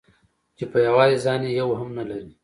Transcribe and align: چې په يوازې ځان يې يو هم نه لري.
چې 0.57 0.63
په 0.71 0.77
يوازې 0.87 1.17
ځان 1.25 1.41
يې 1.47 1.51
يو 1.61 1.69
هم 1.79 1.89
نه 1.97 2.03
لري. 2.09 2.31